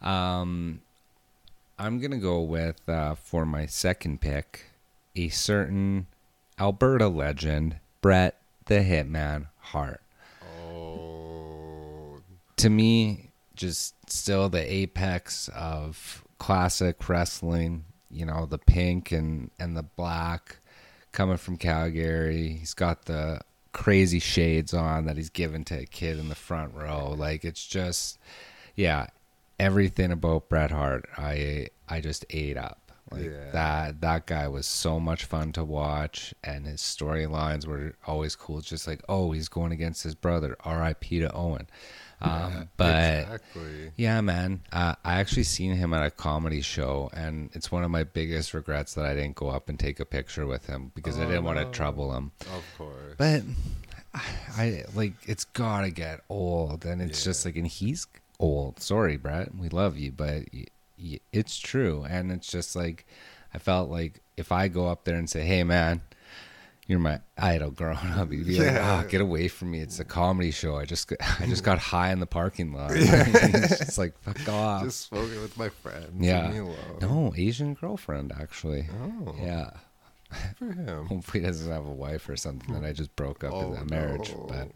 Um, 0.00 0.80
I'm 1.78 1.98
gonna 2.00 2.18
go 2.18 2.40
with 2.40 2.88
uh, 2.88 3.14
for 3.14 3.44
my 3.44 3.66
second 3.66 4.20
pick 4.20 4.64
a 5.14 5.28
certain 5.28 6.06
Alberta 6.58 7.08
legend, 7.08 7.78
Bret 8.00 8.38
the 8.66 8.76
Hitman 8.76 9.48
Hart. 9.58 10.00
Oh. 10.70 12.20
To 12.56 12.70
me, 12.70 13.30
just 13.54 13.94
still 14.10 14.48
the 14.48 14.72
apex 14.72 15.48
of 15.54 16.24
classic 16.38 17.08
wrestling. 17.08 17.84
You 18.10 18.26
know, 18.26 18.46
the 18.46 18.58
pink 18.58 19.12
and 19.12 19.50
and 19.58 19.76
the 19.76 19.82
black 19.82 20.58
coming 21.12 21.36
from 21.36 21.56
Calgary. 21.56 22.56
He's 22.58 22.74
got 22.74 23.04
the 23.06 23.40
crazy 23.72 24.18
shades 24.18 24.72
on 24.72 25.04
that 25.04 25.16
he's 25.16 25.28
given 25.28 25.62
to 25.64 25.80
a 25.80 25.84
kid 25.84 26.18
in 26.18 26.30
the 26.30 26.34
front 26.34 26.74
row. 26.74 27.14
Like 27.16 27.44
it's 27.44 27.66
just, 27.66 28.18
yeah, 28.74 29.08
everything 29.58 30.12
about 30.12 30.48
Bret 30.48 30.70
Hart, 30.70 31.08
I 31.16 31.68
I 31.88 32.00
just 32.00 32.24
ate 32.30 32.56
up. 32.56 32.80
Like 33.10 33.22
Yeah. 33.24 33.50
that 33.52 34.00
that 34.00 34.26
guy 34.26 34.48
was 34.48 34.66
so 34.66 34.98
much 34.98 35.24
fun 35.24 35.52
to 35.52 35.64
watch, 35.64 36.34
and 36.42 36.66
his 36.66 36.80
storylines 36.80 37.64
were 37.66 37.94
always 38.06 38.34
cool. 38.34 38.58
It's 38.58 38.68
just 38.68 38.86
like, 38.88 39.00
oh, 39.08 39.30
he's 39.30 39.48
going 39.48 39.70
against 39.72 40.02
his 40.02 40.14
brother. 40.16 40.56
R.I.P. 40.64 41.20
to 41.20 41.32
Owen. 41.32 41.68
Um, 42.20 42.70
but 42.78 43.20
exactly. 43.20 43.92
yeah, 43.96 44.20
man. 44.22 44.62
Uh, 44.72 44.94
I 45.04 45.20
actually 45.20 45.42
seen 45.44 45.74
him 45.76 45.92
at 45.94 46.02
a 46.04 46.10
comedy 46.10 46.62
show, 46.62 47.10
and 47.12 47.50
it's 47.52 47.70
one 47.70 47.84
of 47.84 47.90
my 47.92 48.04
biggest 48.04 48.54
regrets 48.54 48.94
that 48.94 49.04
I 49.04 49.14
didn't 49.14 49.36
go 49.36 49.50
up 49.50 49.68
and 49.68 49.78
take 49.78 50.00
a 50.00 50.04
picture 50.06 50.46
with 50.46 50.66
him 50.66 50.90
because 50.94 51.18
I 51.18 51.24
Oh, 51.24 51.28
didn't 51.28 51.44
want 51.44 51.58
to 51.58 51.66
trouble 51.66 52.16
him. 52.16 52.32
Of 52.40 52.64
course. 52.78 53.14
But 53.18 53.42
I 54.56 54.84
like 54.94 55.12
it's 55.26 55.44
gotta 55.44 55.90
get 55.90 56.22
old, 56.28 56.84
and 56.86 57.00
it's 57.02 57.20
Yeah. 57.20 57.30
just 57.30 57.44
like, 57.44 57.56
and 57.56 57.66
he's 57.66 58.06
old. 58.38 58.80
Sorry, 58.80 59.16
Bret. 59.16 59.54
We 59.54 59.68
love 59.68 59.96
you, 59.96 60.12
but 60.12 60.44
y- 60.52 60.64
y- 61.02 61.20
it's 61.32 61.58
true, 61.58 62.04
and 62.08 62.30
it's 62.32 62.48
just 62.50 62.74
like 62.76 63.06
I 63.54 63.58
felt 63.58 63.90
like 63.90 64.20
if 64.36 64.52
I 64.52 64.68
go 64.68 64.88
up 64.88 65.04
there 65.04 65.16
and 65.16 65.28
say, 65.28 65.42
"Hey, 65.44 65.62
man." 65.64 66.02
You're 66.88 67.00
my 67.00 67.18
idol 67.36 67.72
growing 67.72 67.98
up. 68.12 68.30
You'd 68.30 68.46
be 68.46 68.60
like, 68.60 68.76
"Oh, 68.76 69.04
get 69.08 69.20
away 69.20 69.48
from 69.48 69.72
me! 69.72 69.80
It's 69.80 69.98
a 69.98 70.04
comedy 70.04 70.52
show. 70.52 70.76
I 70.76 70.84
just, 70.84 71.08
got- 71.08 71.18
I 71.40 71.46
just 71.46 71.64
got 71.64 71.78
high 71.80 72.12
in 72.12 72.20
the 72.20 72.26
parking 72.26 72.72
lot." 72.72 72.92
it's 72.94 73.98
like, 73.98 74.16
fuck 74.20 74.48
off. 74.48 74.84
Just 74.84 75.08
smoking 75.08 75.40
with 75.42 75.58
my 75.58 75.68
friends. 75.68 76.12
Yeah. 76.24 76.44
Leave 76.44 76.52
me 76.52 76.58
alone. 76.60 76.76
No, 77.00 77.34
Asian 77.36 77.74
girlfriend 77.74 78.32
actually. 78.38 78.86
Oh. 79.02 79.34
Yeah. 79.36 79.70
For 80.58 80.72
him. 80.72 81.06
Hopefully 81.08 81.40
he 81.42 81.46
doesn't 81.46 81.70
have 81.70 81.86
a 81.86 81.90
wife 81.92 82.28
or 82.28 82.36
something 82.36 82.74
that 82.74 82.84
I 82.84 82.92
just 82.92 83.14
broke 83.16 83.44
up 83.44 83.52
Oh, 83.54 83.60
in 83.68 83.74
that 83.74 83.90
marriage. 83.90 84.32
no. 84.34 84.46
But 84.48 84.68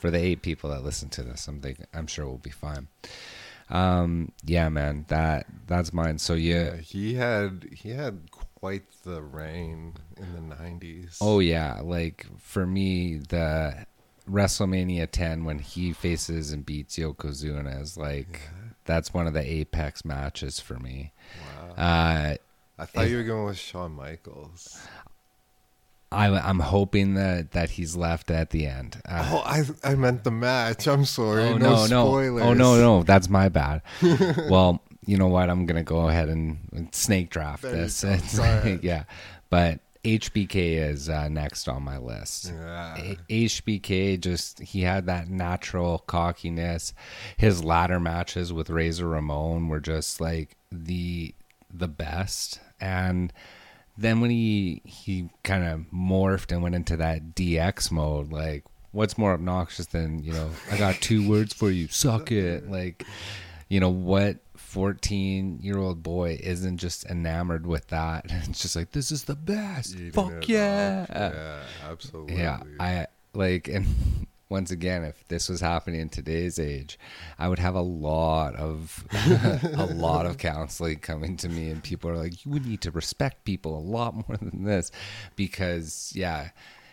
for 0.00 0.10
the 0.10 0.18
eight 0.18 0.42
people 0.42 0.70
that 0.70 0.82
listen 0.84 1.08
to 1.10 1.22
this, 1.22 1.46
I'm 1.48 1.60
think, 1.60 1.84
I'm 1.94 2.06
sure 2.06 2.26
we'll 2.26 2.38
be 2.38 2.50
fine. 2.50 2.88
Um, 3.68 4.30
yeah, 4.44 4.68
man, 4.68 5.04
that 5.08 5.46
that's 5.66 5.92
mine. 5.92 6.18
So 6.18 6.34
yeah, 6.34 6.74
Yeah, 6.74 6.76
he 6.76 7.14
had 7.14 7.66
he 7.72 7.90
had 7.90 8.30
quite 8.30 8.84
the 9.02 9.20
reign 9.22 9.94
in 10.16 10.32
the 10.34 10.40
nineties. 10.56 11.18
oh 11.20 11.40
yeah, 11.40 11.80
like 11.82 12.26
for 12.38 12.64
me, 12.66 13.16
the 13.16 13.86
WrestleMania 14.30 15.08
10 15.10 15.44
when 15.44 15.58
he 15.60 15.92
faces 15.92 16.52
and 16.52 16.64
beats 16.66 16.96
Yokozuna 16.96 17.80
is 17.80 17.96
like 17.96 18.40
that's 18.84 19.12
one 19.14 19.26
of 19.26 19.34
the 19.34 19.42
apex 19.42 20.04
matches 20.04 20.58
for 20.60 20.78
me. 20.78 21.12
wow. 21.76 21.84
Uh, 21.84 22.36
I 22.78 22.84
thought 22.84 23.08
you 23.08 23.16
were 23.16 23.22
going 23.22 23.46
with 23.46 23.58
Shawn 23.58 23.92
Michaels. 23.92 24.78
I, 26.12 26.26
I'm 26.28 26.60
hoping 26.60 27.14
that 27.14 27.50
that 27.52 27.70
he's 27.70 27.96
left 27.96 28.30
at 28.30 28.50
the 28.50 28.66
end. 28.66 29.00
Uh, 29.08 29.28
Oh, 29.32 29.42
I 29.44 29.64
I 29.82 29.94
meant 29.96 30.24
the 30.24 30.30
match. 30.30 30.86
I'm 30.86 31.04
sorry. 31.04 31.42
Oh 31.44 31.58
no, 31.58 31.86
no, 31.86 32.20
no! 32.20 32.40
Oh 32.40 32.52
no, 32.54 32.78
no! 32.78 33.02
That's 33.02 33.28
my 33.28 33.48
bad. 33.48 33.82
well, 34.48 34.82
you 35.04 35.16
know 35.18 35.26
what? 35.26 35.50
I'm 35.50 35.66
gonna 35.66 35.82
go 35.82 36.08
ahead 36.08 36.28
and, 36.28 36.88
snake 36.92 37.30
draft 37.30 37.62
There 37.62 37.72
this. 37.72 38.04
Like- 38.04 38.22
yeah, 38.82 39.04
but 39.50 39.80
HBK 40.04 40.78
is 40.78 41.08
uh, 41.08 41.28
next 41.28 41.68
on 41.68 41.82
my 41.82 41.98
list. 41.98 42.52
Yeah. 42.54 42.96
A- 42.96 43.18
HBK 43.46 44.20
just 44.20 44.60
he 44.60 44.82
had 44.82 45.06
that 45.06 45.28
natural 45.28 45.98
cockiness. 46.06 46.94
His 47.36 47.64
ladder 47.64 47.98
matches 47.98 48.52
with 48.52 48.70
Razor 48.70 49.08
Ramon 49.08 49.68
were 49.68 49.80
just 49.80 50.20
like 50.20 50.56
the 50.70 51.34
the 51.72 51.88
best. 51.88 52.60
And 52.80 53.32
then 53.98 54.20
when 54.20 54.30
he 54.30 54.82
he 54.84 55.30
kind 55.42 55.64
of 55.64 55.80
morphed 55.92 56.52
and 56.52 56.62
went 56.62 56.74
into 56.74 56.96
that 56.98 57.34
DX 57.34 57.90
mode, 57.90 58.30
like 58.30 58.64
what's 58.92 59.18
more 59.18 59.32
obnoxious 59.32 59.86
than 59.86 60.22
you 60.22 60.32
know? 60.32 60.50
I 60.70 60.76
got 60.76 60.96
two 60.96 61.28
words 61.28 61.52
for 61.52 61.70
you, 61.70 61.88
suck 61.88 62.32
it. 62.32 62.70
Like 62.70 63.04
you 63.68 63.80
know 63.80 63.90
what? 63.90 64.38
14 64.56 65.60
year 65.62 65.78
old 65.78 66.02
boy 66.02 66.38
isn't 66.42 66.78
just 66.78 67.06
enamored 67.06 67.66
with 67.66 67.88
that. 67.88 68.26
It's 68.48 68.60
just 68.60 68.76
like, 68.76 68.92
this 68.92 69.10
is 69.10 69.24
the 69.24 69.34
best. 69.34 69.94
Eating 69.94 70.12
Fuck 70.12 70.48
yeah. 70.48 71.06
Yeah, 71.08 71.62
absolutely. 71.90 72.36
Yeah, 72.36 72.60
I 72.78 73.06
like, 73.32 73.68
and 73.68 73.86
once 74.48 74.70
again, 74.70 75.02
if 75.04 75.26
this 75.28 75.48
was 75.48 75.60
happening 75.60 76.00
in 76.00 76.08
today's 76.08 76.58
age, 76.58 76.98
I 77.38 77.48
would 77.48 77.58
have 77.58 77.74
a 77.74 77.80
lot 77.80 78.54
of 78.56 79.04
a 79.12 79.86
lot 79.94 80.26
of 80.26 80.38
counseling 80.38 80.98
coming 81.00 81.36
to 81.38 81.48
me, 81.48 81.70
and 81.70 81.82
people 81.82 82.10
are 82.10 82.16
like, 82.16 82.44
"You 82.44 82.52
would 82.52 82.66
need 82.66 82.80
to 82.82 82.90
respect 82.90 83.44
people 83.44 83.76
a 83.76 83.80
lot 83.80 84.14
more 84.14 84.36
than 84.36 84.64
this," 84.64 84.90
because 85.34 86.12
yeah, 86.14 86.50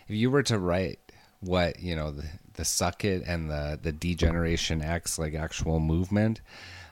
if 0.08 0.16
you 0.16 0.30
were 0.30 0.42
to 0.44 0.58
write 0.58 0.98
what 1.40 1.80
you 1.80 1.94
know 1.94 2.10
the 2.10 2.24
the 2.54 2.64
suck 2.64 3.04
it 3.04 3.22
and 3.26 3.50
the 3.50 3.78
the 3.80 3.92
degeneration 3.92 4.82
X 4.82 5.18
like 5.18 5.34
actual 5.34 5.80
movement. 5.80 6.40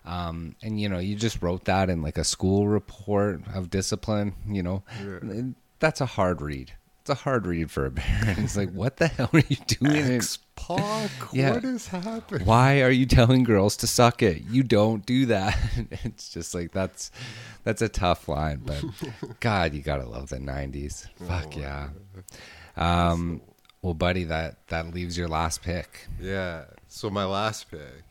Um, 0.04 0.56
and 0.64 0.80
you 0.80 0.88
know, 0.88 0.98
you 0.98 1.14
just 1.14 1.40
wrote 1.42 1.64
that 1.66 1.88
in 1.88 2.02
like 2.02 2.18
a 2.18 2.24
school 2.24 2.66
report 2.66 3.40
of 3.54 3.70
discipline, 3.70 4.34
you 4.48 4.60
know, 4.60 4.82
Yeah. 5.00 5.42
that's 5.78 6.00
a 6.00 6.06
hard 6.06 6.42
read. 6.42 6.72
It's 7.02 7.10
a 7.10 7.14
hard 7.14 7.46
read 7.46 7.70
for 7.70 7.86
a 7.86 7.90
parent. 7.92 8.40
It's 8.40 8.56
like, 8.56 8.72
what 8.72 8.96
the 8.96 9.06
hell 9.06 9.30
are 9.32 9.42
you 9.48 9.56
doing? 9.68 9.96
X 10.16 10.38
Yeah. 11.32 11.52
what 11.54 11.64
is 11.64 11.86
happening? 11.88 12.46
Why 12.46 12.82
are 12.82 12.90
you 12.90 13.06
telling 13.06 13.44
girls 13.44 13.76
to 13.78 13.86
suck 13.86 14.22
it? 14.22 14.42
You 14.50 14.62
don't 14.62 15.04
do 15.06 15.26
that. 15.26 15.58
It's 16.04 16.30
just 16.30 16.54
like 16.54 16.72
that's 16.72 17.10
that's 17.64 17.82
a 17.82 17.88
tough 17.88 18.28
line, 18.28 18.62
but 18.64 18.82
God, 19.40 19.72
you 19.74 19.80
gotta 19.82 20.04
love 20.06 20.28
the 20.28 20.38
'90s. 20.38 21.06
Fuck 21.26 21.56
yeah. 21.56 21.88
Um, 22.76 23.40
well, 23.82 23.94
buddy, 23.94 24.24
that 24.24 24.66
that 24.68 24.92
leaves 24.94 25.16
your 25.16 25.28
last 25.28 25.62
pick. 25.62 26.06
Yeah. 26.20 26.64
So 26.88 27.08
my 27.10 27.24
last 27.24 27.70
pick 27.70 28.04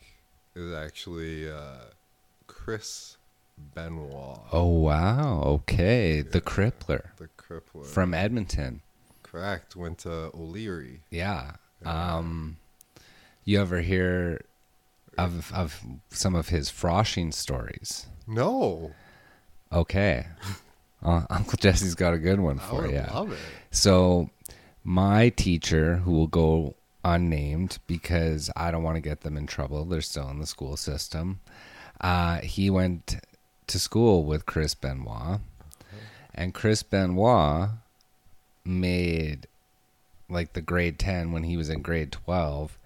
is 0.54 0.72
actually 0.74 1.50
uh, 1.50 1.84
Chris 2.46 3.16
Benoit, 3.74 4.40
Oh 4.52 4.66
wow, 4.66 5.42
okay, 5.44 6.20
the 6.22 6.40
Crippler 6.40 7.04
the 7.16 7.28
crippler. 7.38 7.86
from 7.86 8.12
Edmonton. 8.14 8.80
Correct. 9.22 9.76
Went 9.76 9.98
to 10.00 10.30
O'Leary. 10.34 11.00
Yeah. 11.10 11.52
Um, 11.84 12.56
you 13.44 13.60
ever 13.60 13.80
hear 13.80 14.40
of 15.18 15.52
of 15.52 15.80
some 16.10 16.34
of 16.34 16.48
his 16.48 16.70
froshing 16.70 17.32
stories? 17.32 18.06
No, 18.26 18.92
Okay. 19.72 20.26
Uh, 21.04 21.26
Uncle 21.30 21.56
Jesse's 21.58 21.96
got 21.96 22.14
a 22.14 22.18
good 22.18 22.38
one 22.38 22.60
for 22.60 22.86
you. 22.86 23.04
love 23.12 23.32
it. 23.32 23.38
So, 23.72 24.30
my 24.84 25.30
teacher, 25.30 25.96
who 25.96 26.12
will 26.12 26.28
go 26.28 26.76
unnamed 27.04 27.78
because 27.88 28.48
I 28.54 28.70
don't 28.70 28.84
want 28.84 28.94
to 28.94 29.00
get 29.00 29.22
them 29.22 29.36
in 29.36 29.48
trouble, 29.48 29.84
they're 29.84 30.00
still 30.00 30.28
in 30.30 30.38
the 30.38 30.46
school 30.46 30.76
system. 30.76 31.40
Uh, 32.00 32.38
he 32.42 32.70
went 32.70 33.16
to 33.66 33.80
school 33.80 34.22
with 34.22 34.46
Chris 34.46 34.76
Benoit, 34.76 35.40
and 36.32 36.54
Chris 36.54 36.84
Benoit 36.84 37.70
made 38.64 39.48
like 40.32 40.52
the 40.52 40.60
grade 40.60 40.98
10 40.98 41.32
when 41.32 41.44
he 41.44 41.56
was 41.56 41.68
in 41.68 41.82
grade 41.82 42.12
12 42.12 42.78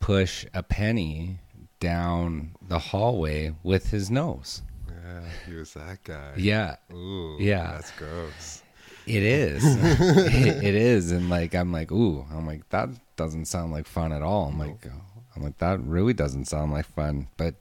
push 0.00 0.46
a 0.54 0.62
penny 0.62 1.38
down 1.78 2.52
the 2.66 2.78
hallway 2.78 3.54
with 3.62 3.90
his 3.90 4.10
nose. 4.10 4.62
Yeah, 4.88 5.22
he 5.46 5.54
was 5.54 5.74
that 5.74 6.02
guy. 6.04 6.32
Yeah. 6.36 6.76
Ooh. 6.92 7.36
Yeah. 7.38 7.72
That's 7.72 7.90
gross. 7.92 8.62
It 9.06 9.22
is. 9.22 9.62
it, 9.66 10.64
it 10.64 10.74
is, 10.74 11.10
and 11.10 11.30
like 11.30 11.54
I'm 11.54 11.72
like, 11.72 11.90
ooh, 11.90 12.24
I'm 12.30 12.46
like 12.46 12.68
that 12.68 12.90
doesn't 13.16 13.46
sound 13.46 13.72
like 13.72 13.86
fun 13.86 14.12
at 14.12 14.22
all. 14.22 14.48
I'm 14.48 14.58
like, 14.58 14.86
oh, 14.86 15.02
I'm 15.34 15.42
like 15.42 15.58
that 15.58 15.80
really 15.80 16.12
doesn't 16.12 16.44
sound 16.46 16.72
like 16.72 16.86
fun. 16.86 17.26
But 17.36 17.54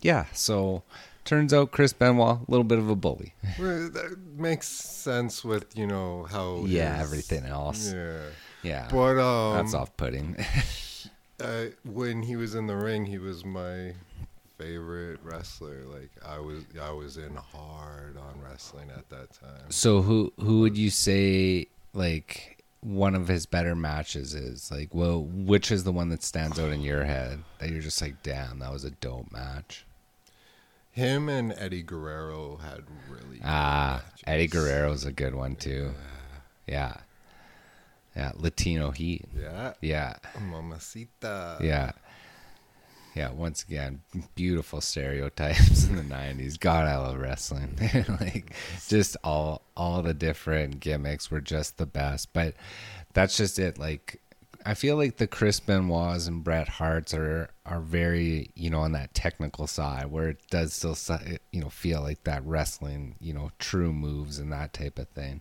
yeah, 0.00 0.26
so 0.32 0.82
turns 1.24 1.52
out 1.52 1.70
Chris 1.70 1.92
Benoit, 1.92 2.38
a 2.38 2.50
little 2.50 2.64
bit 2.64 2.78
of 2.78 2.88
a 2.88 2.96
bully. 2.96 3.34
Well, 3.58 3.90
that 3.90 4.18
makes 4.36 4.66
sense 4.66 5.44
with 5.44 5.76
you 5.76 5.86
know 5.86 6.26
how. 6.30 6.64
Yeah, 6.66 6.98
everything 7.00 7.44
else. 7.44 7.92
Yeah, 7.92 8.22
Yeah, 8.62 8.88
but 8.90 9.18
um, 9.18 9.56
that's 9.56 9.74
off-putting. 9.74 10.36
uh, 11.40 11.64
when 11.84 12.22
he 12.22 12.36
was 12.36 12.54
in 12.54 12.66
the 12.66 12.76
ring, 12.76 13.06
he 13.06 13.18
was 13.18 13.44
my 13.44 13.94
favorite 14.58 15.20
wrestler. 15.22 15.84
Like 15.84 16.10
I 16.26 16.38
was, 16.38 16.64
I 16.80 16.90
was 16.90 17.16
in 17.16 17.36
hard 17.36 18.16
on 18.16 18.40
wrestling 18.42 18.90
at 18.90 19.08
that 19.10 19.32
time. 19.32 19.70
so 19.70 20.02
who 20.02 20.32
who 20.40 20.60
would 20.60 20.76
you 20.76 20.90
say 20.90 21.68
like 21.94 22.62
one 22.80 23.14
of 23.14 23.28
his 23.28 23.46
better 23.46 23.74
matches 23.74 24.34
is? 24.34 24.70
Like, 24.70 24.94
well, 24.94 25.22
which 25.22 25.70
is 25.70 25.84
the 25.84 25.92
one 25.92 26.08
that 26.10 26.22
stands 26.22 26.58
out 26.58 26.72
in 26.72 26.80
your 26.80 27.04
head 27.04 27.42
that 27.58 27.70
you're 27.70 27.80
just 27.80 28.00
like, 28.02 28.22
damn, 28.22 28.58
that 28.60 28.72
was 28.72 28.84
a 28.84 28.90
dope 28.90 29.30
match. 29.32 29.84
Him 30.90 31.28
and 31.28 31.52
Eddie 31.56 31.82
Guerrero 31.82 32.56
had 32.56 32.82
really. 33.08 33.40
Ah, 33.44 34.02
matches. 34.04 34.24
Eddie 34.26 34.46
Guerrero's 34.48 35.04
a 35.04 35.12
good 35.12 35.34
one 35.34 35.54
too. 35.54 35.92
Yeah. 36.66 36.94
Yeah, 36.94 36.96
Latino 38.34 38.90
Heat. 38.90 39.24
Yeah, 39.36 39.74
Yeah. 39.80 40.14
Mamacita. 40.40 41.58
Yeah. 41.62 41.92
Yeah, 43.14 43.32
once 43.32 43.64
again, 43.64 44.02
beautiful 44.36 44.80
stereotypes 44.80 45.88
in 45.88 45.96
the 45.96 46.02
90s. 46.02 46.58
God, 46.60 46.86
I 46.86 46.96
love 46.98 47.18
wrestling. 47.18 47.76
like 48.20 48.54
just 48.86 49.16
all 49.24 49.62
all 49.76 50.02
the 50.02 50.14
different 50.14 50.78
gimmicks 50.78 51.30
were 51.30 51.40
just 51.40 51.78
the 51.78 51.86
best. 51.86 52.32
But 52.32 52.54
that's 53.14 53.36
just 53.36 53.58
it. 53.58 53.76
Like 53.76 54.20
I 54.64 54.74
feel 54.74 54.96
like 54.96 55.16
the 55.16 55.26
Chris 55.26 55.58
Benoit's 55.58 56.28
and 56.28 56.44
Bret 56.44 56.68
Harts 56.68 57.12
are 57.12 57.50
are 57.66 57.80
very, 57.80 58.50
you 58.54 58.70
know, 58.70 58.80
on 58.80 58.92
that 58.92 59.14
technical 59.14 59.66
side 59.66 60.06
where 60.12 60.28
it 60.28 60.38
does 60.50 60.72
still 60.72 60.96
you 61.50 61.60
know 61.60 61.70
feel 61.70 62.02
like 62.02 62.22
that 62.24 62.44
wrestling, 62.44 63.16
you 63.20 63.32
know, 63.32 63.50
true 63.58 63.92
moves 63.92 64.38
and 64.38 64.52
that 64.52 64.72
type 64.74 64.98
of 64.98 65.08
thing. 65.08 65.40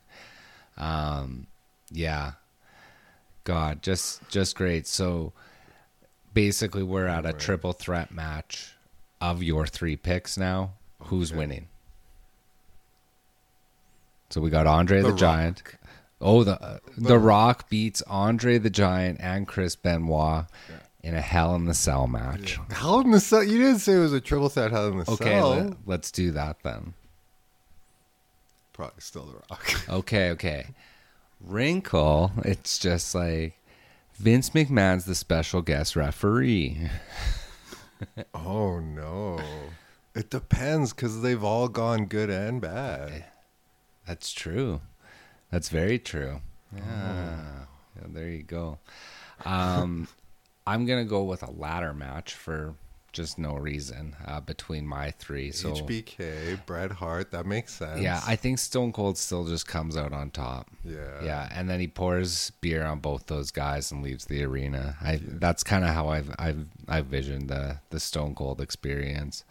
Um 0.78 1.46
yeah. 1.92 2.34
God, 3.48 3.82
just 3.82 4.28
just 4.28 4.58
great. 4.58 4.86
So 4.88 5.32
basically 6.34 6.84
we're 6.84 7.08
at 7.08 7.24
a 7.26 7.30
Right. 7.30 7.40
triple 7.40 7.72
threat 7.72 8.12
match 8.12 8.74
of 9.22 9.42
your 9.42 9.66
three 9.66 9.96
picks 9.96 10.38
now. 10.38 10.74
Who's 11.04 11.32
Okay. 11.32 11.38
winning? 11.40 11.68
So 14.30 14.42
we 14.42 14.50
got 14.50 14.68
Andre 14.68 15.02
the, 15.02 15.12
The 15.12 15.18
Giant. 15.18 15.64
Oh, 16.20 16.44
the 16.44 16.62
uh, 16.62 16.80
the 16.98 17.18
Rock 17.18 17.70
beats 17.70 18.02
Andre 18.02 18.58
the 18.58 18.70
Giant 18.70 19.22
and 19.22 19.48
Chris 19.48 19.78
Benoit 19.78 20.46
in 21.02 21.16
a 21.16 21.22
Hell 21.22 21.56
in 21.56 21.64
the 21.66 21.74
Cell 21.74 22.06
match. 22.08 22.60
Hell 22.72 23.00
in 23.00 23.12
the 23.12 23.20
Cell. 23.22 23.44
You 23.44 23.60
didn't 23.60 23.80
say 23.80 23.94
it 23.94 24.00
was 24.00 24.12
a 24.12 24.20
triple 24.20 24.50
threat 24.50 24.72
Hell 24.72 24.90
in 24.90 24.98
the 24.98 25.10
Okay, 25.10 25.40
Cell. 25.40 25.50
let, 25.56 25.74
let's 25.86 26.12
do 26.12 26.32
that 26.32 26.58
then. 26.64 26.96
Probably 28.74 29.00
still 29.00 29.26
the 29.26 29.34
Rock. 29.50 29.90
Okay, 29.90 30.32
okay. 30.32 30.68
Wrinkle, 31.40 32.32
it's 32.44 32.80
just 32.80 33.14
like 33.14 33.58
Vince 34.16 34.52
McMahon's 34.52 35.06
the 35.06 35.16
special 35.16 35.62
guest 35.62 35.96
referee. 35.96 36.90
oh 38.34 38.80
no. 38.80 39.40
It 40.16 40.30
depends 40.30 40.94
because 40.94 41.22
they've 41.22 41.44
all 41.44 41.68
gone 41.68 42.06
good 42.06 42.30
and 42.30 42.60
bad. 42.60 43.26
That's 44.08 44.34
true. 44.34 44.82
That's 45.52 45.70
very 45.70 46.00
true. 46.00 46.42
Yeah. 46.76 47.40
Yeah, 47.96 48.08
there 48.10 48.30
you 48.30 48.44
go. 48.44 48.80
Um, 49.46 50.08
I'm 50.68 50.86
gonna 50.86 51.06
go 51.06 51.24
with 51.24 51.44
a 51.44 51.52
ladder 51.52 51.94
match 51.94 52.34
for 52.34 52.74
just 53.14 53.40
no 53.40 53.56
reason 53.56 54.16
uh, 54.26 54.40
between 54.40 54.86
my 54.86 55.12
three. 55.12 55.52
So 55.52 55.72
HBK, 55.74 56.66
Bret 56.66 56.92
Hart. 56.92 57.32
That 57.32 57.46
makes 57.46 57.74
sense. 57.74 58.02
yeah, 58.02 58.22
I 58.28 58.36
think 58.36 58.60
Stone 58.60 58.92
Cold 58.94 59.18
still 59.18 59.46
just 59.46 59.68
comes 59.68 59.98
out 59.98 60.14
on 60.14 60.30
top. 60.30 60.68
yeah. 60.84 61.24
Yeah, 61.24 61.50
and 61.52 61.70
then 61.70 61.80
he 61.80 61.88
pours 61.88 62.52
beer 62.62 62.86
on 62.86 63.00
both 63.00 63.26
those 63.28 63.50
guys 63.52 63.92
and 63.92 64.04
leaves 64.04 64.26
the 64.26 64.44
arena. 64.44 64.98
I 65.02 65.20
that's 65.24 65.64
kind 65.64 65.84
of 65.84 65.92
how 65.96 66.10
I've 66.10 66.34
I've 66.38 66.66
I've 66.88 67.06
visioned 67.08 67.50
the 67.50 67.80
the 67.90 68.00
Stone 68.00 68.36
Cold 68.36 68.62
experience. 68.62 69.44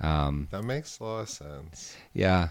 Um, 0.00 0.48
That 0.50 0.62
makes 0.62 0.98
a 1.00 1.04
lot 1.04 1.20
of 1.20 1.28
sense. 1.30 1.96
yeah, 2.12 2.48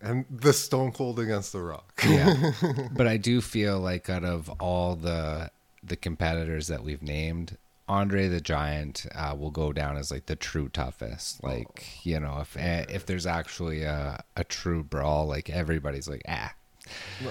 And 0.00 0.24
the 0.30 0.52
Stone 0.52 0.92
Cold 0.92 1.18
against 1.18 1.52
the 1.52 1.60
Rock. 1.60 2.02
yeah, 2.06 2.52
but 2.92 3.06
I 3.06 3.16
do 3.18 3.40
feel 3.40 3.78
like 3.80 4.08
out 4.10 4.24
of 4.24 4.48
all 4.60 4.96
the 4.96 5.50
the 5.82 5.96
competitors 5.96 6.66
that 6.68 6.82
we've 6.82 7.02
named, 7.02 7.56
Andre 7.88 8.28
the 8.28 8.40
Giant 8.40 9.06
uh, 9.14 9.34
will 9.38 9.50
go 9.50 9.72
down 9.72 9.96
as 9.96 10.10
like 10.10 10.26
the 10.26 10.36
true 10.36 10.68
toughest. 10.68 11.42
Like 11.44 12.04
you 12.04 12.18
know, 12.20 12.38
if 12.40 12.56
eh, 12.56 12.84
if 12.88 13.06
there's 13.06 13.26
actually 13.26 13.82
a 13.82 14.22
a 14.36 14.44
true 14.44 14.82
brawl, 14.82 15.26
like 15.26 15.48
everybody's 15.50 16.08
like 16.08 16.22
ah. 16.28 16.52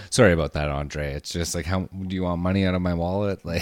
Sorry 0.09 0.33
about 0.33 0.51
that, 0.53 0.69
Andre. 0.69 1.13
It's 1.13 1.29
just 1.31 1.55
like, 1.55 1.65
how 1.65 1.81
do 2.07 2.13
you 2.13 2.23
want 2.23 2.41
money 2.41 2.65
out 2.65 2.75
of 2.75 2.81
my 2.81 2.93
wallet? 2.93 3.39
Like, 3.45 3.61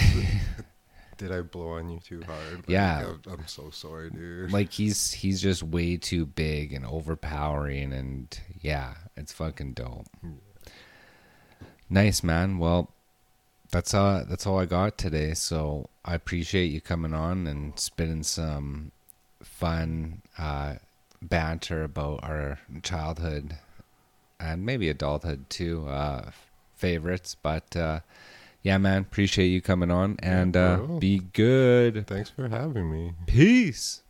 Did 1.18 1.30
I 1.30 1.42
blow 1.42 1.74
on 1.74 1.88
you 1.88 2.00
too 2.00 2.22
hard? 2.26 2.56
Like, 2.56 2.68
Yeah. 2.68 3.12
I'm, 3.26 3.32
I'm 3.32 3.46
so 3.46 3.70
sorry, 3.70 4.10
dude. 4.10 4.50
like 4.52 4.72
he's 4.72 5.12
he's 5.12 5.40
just 5.40 5.62
way 5.62 5.96
too 5.96 6.26
big 6.26 6.72
and 6.72 6.84
overpowering 6.84 7.92
and 7.92 8.36
yeah 8.60 8.94
it's 9.16 9.32
fucking 9.32 9.74
dope 9.74 10.08
nice 11.88 12.22
man 12.22 12.58
well 12.58 12.92
that's 13.74 13.92
all 13.92 14.24
that's 14.24 14.46
all 14.46 14.60
i 14.60 14.64
got 14.66 14.96
today. 14.96 15.34
So 15.34 15.88
i 16.04 16.14
appreciate 16.14 16.66
you 16.66 16.80
coming 16.80 17.12
on 17.12 17.46
and 17.48 17.78
spitting 17.78 18.22
some 18.22 18.92
fun 19.42 20.22
uh 20.38 20.76
banter 21.20 21.82
about 21.82 22.22
our 22.22 22.60
childhood 22.82 23.56
and 24.38 24.64
maybe 24.64 24.88
adulthood 24.88 25.50
too 25.50 25.88
uh 25.88 26.30
favorites. 26.76 27.34
But 27.42 27.76
uh 27.76 28.00
yeah 28.62 28.78
man 28.78 29.02
appreciate 29.02 29.48
you 29.48 29.60
coming 29.60 29.90
on 29.90 30.16
and 30.20 30.56
uh 30.56 30.78
be 31.00 31.18
good. 31.32 32.06
Thanks 32.06 32.30
for 32.30 32.48
having 32.48 32.92
me. 32.92 33.12
peace 33.26 34.03